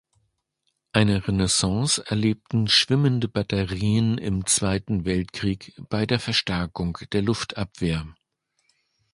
Eine 0.93 1.27
Renaissance 1.27 2.03
erlebten 2.07 2.67
Schwimmende 2.67 3.27
Batterien 3.27 4.17
im 4.17 4.47
Zweiten 4.47 5.05
Weltkrieg 5.05 5.75
bei 5.91 6.07
der 6.07 6.19
Verstärkung 6.19 6.97
der 7.13 7.21
Luftabwehr. 7.21 8.07